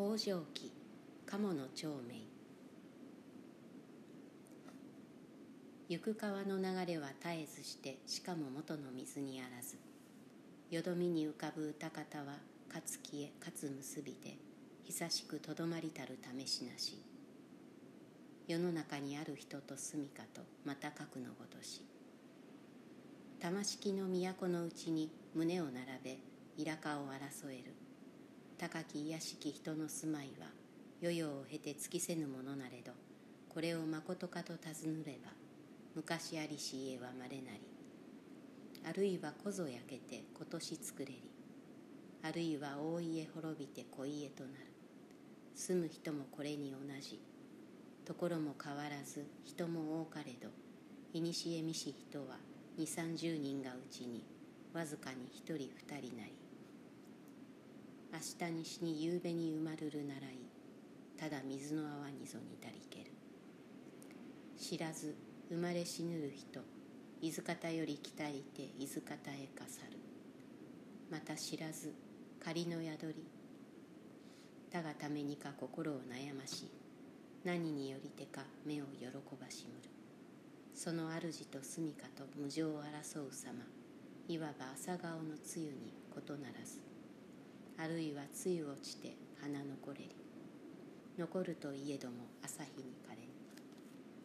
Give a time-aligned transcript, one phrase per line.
[0.00, 0.70] 北条記
[1.26, 2.20] 鴨の長明
[5.88, 9.76] 行く川の流れは絶えずしてしかも元の水にあらず。
[10.70, 12.34] よどみに浮かぶ歌方は
[12.72, 14.36] かつ消えかつ結びで
[14.84, 17.02] 久しくとどまりたる試しなし。
[18.46, 21.82] 世の中にある人と住みかとまた核のごとし。
[23.40, 26.18] 玉敷の都のうちに胸を並べ
[26.56, 27.77] イラカを争える。
[28.58, 30.48] 高き卑しき人の住まいは
[31.00, 32.92] 世々を経て尽きせぬものなれど
[33.48, 35.30] これをまことかと尋ねれば
[35.94, 37.60] 昔ありし家はまれなり
[38.88, 41.30] あるいはこぞ焼けて今年作れり
[42.22, 44.68] あるいは大家滅びて小家となる。
[45.58, 47.20] 住む人もこれに同じ
[48.04, 50.48] ところも変わらず人も多かれど
[51.12, 52.36] 古見し人は
[52.76, 54.24] 二三十人がうちに
[54.72, 56.47] わずかに一人二人なり。
[58.10, 60.38] 明日西に夕べに埋まるるならい
[61.18, 63.12] ただ水の泡にぞにたりける。
[64.56, 65.14] 知らず
[65.50, 66.60] 生まれ死ぬる人
[67.20, 69.98] 伊豆方より来たりて伊豆方へかさる。
[71.10, 71.94] また知らず
[72.40, 73.26] 仮の宿り。
[74.72, 76.70] だがためにか心を悩まし
[77.44, 79.06] 何によりてか目を喜
[79.38, 79.90] ばしむる。
[80.74, 83.64] その主と住みかと無情を争う様
[84.28, 86.80] いわば朝顔の梅雨に異ならず。
[87.80, 89.98] あるいは梅雨落ちて花残れ。
[90.00, 90.10] り
[91.16, 93.18] 残るといえども朝日に枯れ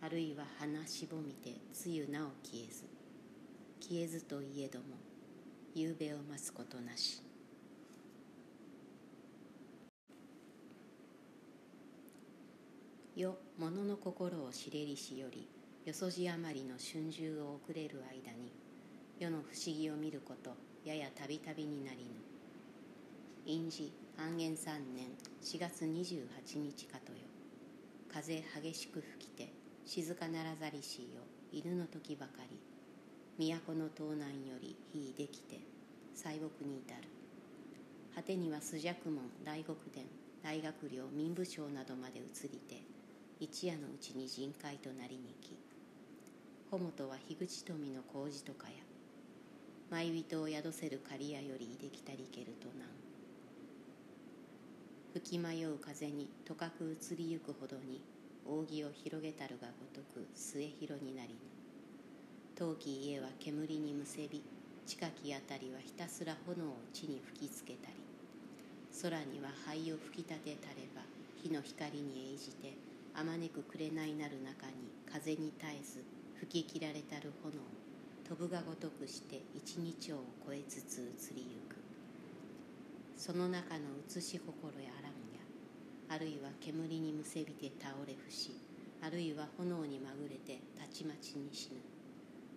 [0.00, 1.50] あるいは花しぼみて
[1.84, 2.84] 梅雨なお消えず。
[3.80, 4.96] 消えずといえども
[5.74, 7.22] 夕べを待つことなし。
[13.14, 15.46] よ物の心を知れりしより
[15.84, 18.52] よそじ余りの春秋を遅れる間に
[19.20, 22.33] 世の不思議を見ることややたびたびになりぬ。
[23.46, 25.04] 陰字安元三年
[25.42, 27.18] 4月28日かとよ。
[28.10, 29.52] 風激しく吹きて
[29.84, 31.20] 静かならざりしよ
[31.52, 32.58] 犬の時ばかり。
[33.36, 35.60] 都の東南より火できて
[36.14, 37.02] 西国に至る。
[38.14, 40.06] 果てには朱雀門大極殿
[40.42, 42.80] 大学寮民部省などまで移りて
[43.40, 45.58] 一夜のうちに人海となりにき
[46.70, 48.76] 穂本は樋口富の麹とかや。
[49.90, 53.03] 舞人を宿せる刈谷よりいできたりけるとなん。
[55.14, 58.02] 吹き迷う風にとかく移りゆくほどに
[58.44, 61.34] 扇を広げたるがごとく末広になりぬ。
[62.56, 64.42] 陶器家は煙にむせび
[64.84, 67.94] 近きあたりはひたすら炎を地に吹きつけたり。
[69.02, 71.02] 空には灰を吹き立てたれば
[71.40, 72.74] 火の光に応じて
[73.14, 76.02] あまねく紅なる中に風に絶えず
[76.40, 77.54] 吹き切られたる炎
[78.28, 81.83] 飛ぶがごとくして一日を超えつつ移りゆく。
[83.16, 85.40] その中の写し心やあらんや
[86.08, 88.52] あるいは煙にむせびて倒れ伏し
[89.04, 91.76] あるいは炎にまぐれてたちまちに死ぬ。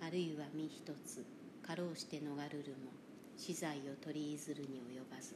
[0.00, 1.26] あるいは身一つ
[1.62, 2.92] かろうして逃るるも
[3.36, 5.34] 死罪を取りいずるに及ばず。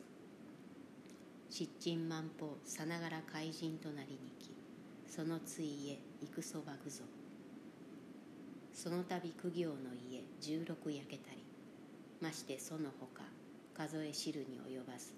[1.50, 4.50] 失鎮万法さながら怪人となりにき
[5.06, 7.04] そのついへ行くそばぐぞ。
[8.72, 9.74] その度苦行の
[10.08, 11.44] 家十六焼けたり
[12.20, 13.22] ましてそのほか
[13.76, 15.12] 数え知るに及ばず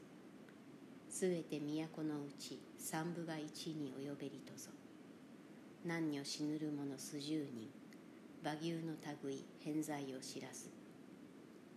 [1.09, 4.71] すべて都のうち三部が一に及べりとぞ。
[5.87, 7.71] 何女死ぬる者数十人
[8.43, 10.69] 馬牛の類偏在を知らず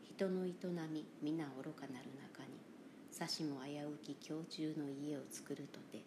[0.03, 0.53] 人の営
[0.91, 2.57] み皆愚かなる中に
[3.11, 6.03] さしも危うき胸中の家を作るとて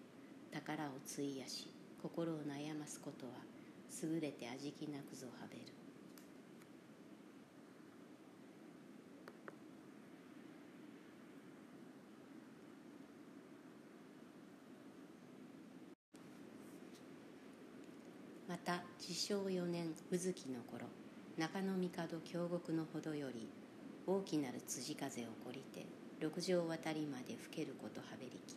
[0.52, 1.68] 宝を費やし
[2.02, 3.32] 心を悩ますことは
[4.02, 5.72] 優れて味気なくぞはべる
[18.48, 20.86] また治承4年宇月の頃
[21.36, 23.48] 中野帝京極のほどより
[24.06, 25.86] 大きなる辻風起こりて
[26.20, 28.56] 六条渡りまで吹けることはべりき。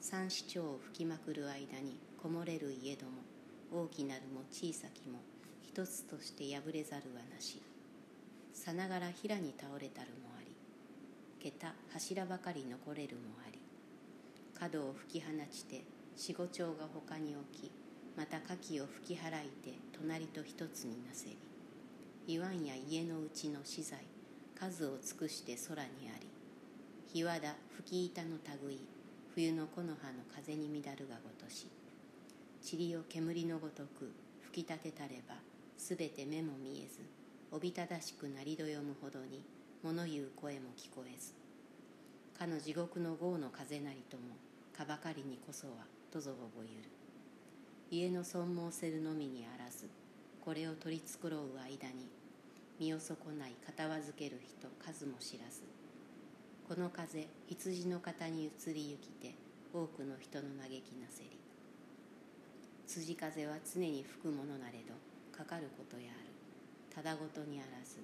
[0.00, 3.22] 三市長を吹きまくる間にこもれる家ども
[3.84, 5.18] 大きなるも小さきも
[5.62, 7.60] 一つとして破れざるはなし。
[8.56, 10.50] さながら平に倒れたるもあり
[11.38, 13.60] 桁柱ばかり残れるもあり
[14.58, 15.84] 角を吹き放ちて
[16.18, 17.70] 四五丁が他に置き
[18.16, 21.36] また牡蠣を吹き払いて隣と一つになせり
[22.26, 23.98] 言わんや家のうちの資材
[24.58, 26.26] 数を尽くして空にあり
[27.12, 28.80] 日和田吹き板の類
[29.34, 31.68] 冬の木の葉の風に乱るがごとし
[32.72, 34.10] 塵を煙のごとく
[34.40, 35.34] 吹き立てたれば
[35.76, 37.00] すべて目も見えず
[37.52, 39.44] おびただしく鳴りどよむほどに
[39.82, 41.34] 物言う声も聞こえず
[42.38, 44.22] かの地獄の豪の風なりとも
[44.76, 46.90] かばかりにこそはとぞぼぼゆる
[47.90, 49.88] 家の損申せるのみにあらず
[50.44, 52.08] これを取り繕う間に
[52.78, 55.62] 身を損ない片わずける人数も知らず。
[56.68, 59.34] この風羊の方に移りゆきて
[59.72, 61.30] 多くの人の嘆きなせり。
[62.86, 64.94] 辻風は常に吹くものなれど
[65.36, 66.30] かかることやある。
[66.94, 67.98] ただごとにあらず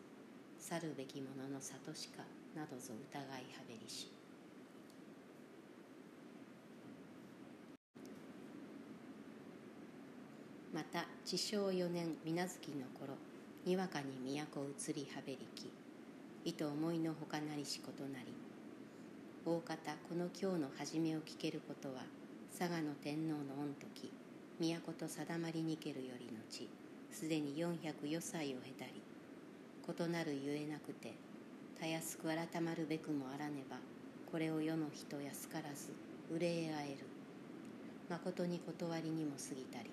[0.58, 2.22] 去るべきものの里しか
[2.55, 3.38] などぞ疑いは
[3.69, 4.10] べりし。
[10.72, 13.14] また治承4年水無月の頃
[13.64, 15.70] にわかに都移りはべりき
[16.44, 18.32] 意と思いのほかなりしことなり
[19.44, 19.76] 大方
[20.08, 22.02] この今日の初めを聞けることは
[22.56, 24.12] 佐賀の天皇の御時
[24.60, 26.69] 都と定まりにけるよりのち
[27.10, 29.02] すでに404歳を経たり
[29.86, 31.14] 異なるゆえなくて
[31.78, 33.76] たやすく改まるべくもあらねば
[34.30, 35.92] これを世の人安からず
[36.30, 37.12] 憂えあえる。
[38.12, 39.90] まことに断りにも過ぎたり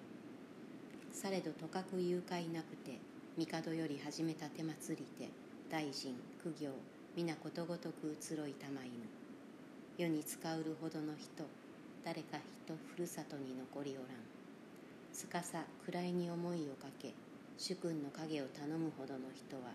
[1.11, 2.99] されどとかく誘拐なくて
[3.37, 5.31] 帝より始めた手祭りて
[5.69, 6.71] 大臣苦行
[7.15, 8.91] 皆ことごとく移ろいたま犬
[9.97, 11.43] 世に使うるほどの人
[12.05, 14.39] 誰か人ふるさとに残りおらん。
[15.11, 17.13] つかさ位に思いをかけ
[17.57, 19.73] 主君の影を頼むほどの人は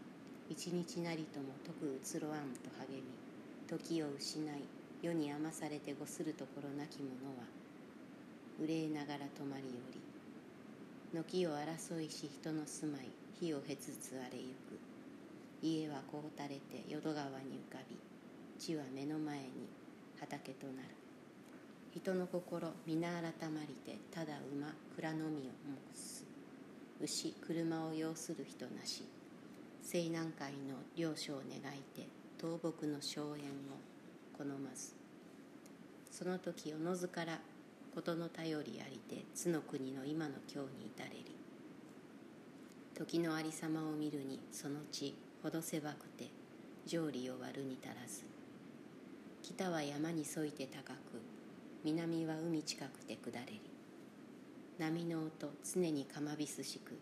[0.48, 3.02] 一日なりとも徳移ろわんと励み
[3.68, 4.46] 時を失い
[5.02, 7.44] 世に余されてごするところなき者は
[8.58, 10.13] 憂えながら泊まりおり
[11.22, 13.08] 軒を争いし人の住まい
[13.38, 14.78] 火をへつつあれゆく。
[15.62, 17.96] 家はこうたれて淀川に浮かび
[18.58, 19.68] 地は目の前に
[20.18, 20.88] 畑となる。
[21.94, 26.24] 人の心皆改まりてただ馬蔵のみを目す。
[27.00, 29.04] 牛車を要する人なし。
[29.84, 32.08] 西南海の領所を願いて
[32.40, 33.78] 倒木の荘園を
[34.36, 34.94] 好まず
[36.10, 37.38] その時おのずから
[37.94, 41.36] 事の頼りありて津の国の今の今日に至れり。
[42.94, 46.28] 時のありさまを見るにその地ほど狭くて
[46.86, 48.24] 条理を割るに足らず。
[49.42, 50.96] 北は山に沿いて高く
[51.84, 53.60] 南は海近くて下れり。
[54.76, 56.98] 波の音常にかまびすしく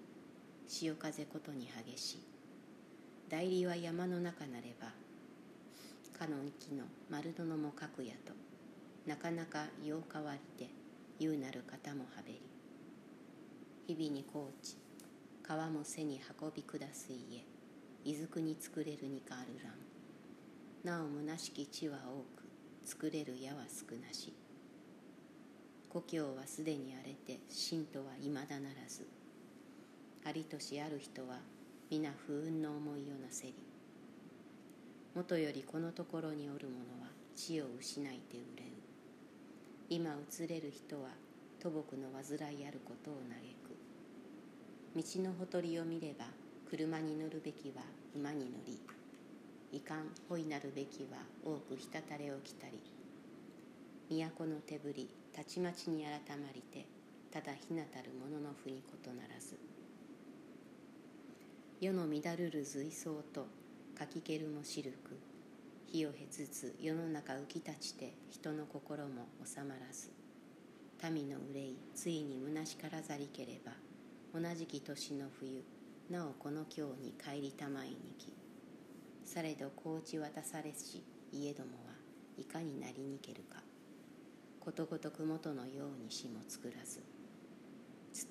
[0.68, 2.18] 潮風ことに激し
[3.30, 4.88] 代理は山の中なれば
[6.18, 8.34] かの木の丸殿も書くやと
[9.06, 10.81] なかなかよう変わりて
[11.22, 12.42] 言うなる方もはべり。
[13.86, 14.76] 日々に高知
[15.44, 17.46] 川も背に運び下す家
[18.04, 22.42] 伊豆国作れるにかあるらんなお虚しき地は多く
[22.84, 24.34] 作れる矢は少なし。
[25.88, 29.06] 故郷はすでに荒れて信とはいまだならず。
[30.24, 31.36] ありとしある人は
[31.88, 33.54] 皆不運の思いをなせり。
[35.14, 38.71] もとよりこのところにおる者は死を失いて憂う
[39.94, 41.10] 今移れる人は
[41.62, 43.76] 土木の患いあることを嘆く。
[44.96, 46.24] 道のほとりを見れば
[46.70, 47.82] 車に乗るべきは
[48.16, 48.80] 馬に乗り
[49.70, 52.80] いかんほいなるべきは多くひたたれをきたり
[54.08, 56.86] 都の手振りたちまちに改まりて
[57.30, 59.58] ただひなたる者のふにことならず。
[61.82, 63.46] 世の乱るる随想と
[63.94, 65.31] かきけるもしるく
[65.92, 70.10] 火をへつつ世の中浮き立ちて人の心も収まらず
[71.12, 73.72] 民の憂いついに虚しからざりければ
[74.32, 75.62] 同じき年の冬
[76.08, 78.32] なおこの京に帰りたまいにき
[79.22, 81.92] されど高知渡されし家どもは
[82.38, 83.60] いかになりにけるか
[84.60, 87.02] ことごとく元のようにしも作らず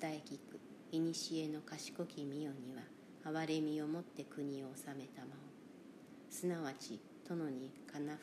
[0.00, 0.58] 伝え聞く
[0.90, 2.82] 古の賢き御代には
[3.24, 5.36] 哀れみをもって国を治めたま
[6.28, 6.98] おすなわち
[7.32, 8.18] 殿にかな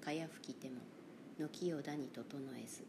[0.00, 0.76] ふかや吹きても
[1.38, 2.24] 軒をだに整
[2.56, 2.82] えず。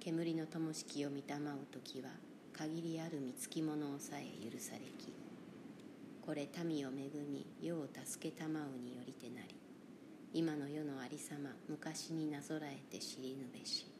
[0.00, 2.08] 煙の灯式を見たまう時は
[2.52, 5.12] 限りある見つき者をさえ許されき
[6.24, 9.54] これ民を恵み世を助けたまうによりてなり
[10.32, 13.97] 今の世のありさま昔になぞらえて知りぬべし。